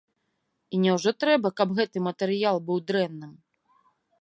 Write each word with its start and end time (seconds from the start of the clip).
І 0.77 0.79
няўжо 0.85 1.13
трэба, 1.25 1.51
каб 1.61 1.75
гэты 1.81 1.97
матэрыял 2.07 2.57
быў 2.71 2.77
дрэнным? 2.89 3.37